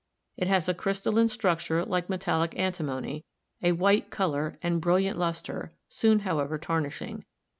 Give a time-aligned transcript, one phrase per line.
[0.35, 3.23] It has a crystalline structure like metallic antimony,
[3.61, 7.23] a white color, and bril liant luster, soon, however, tarnishing.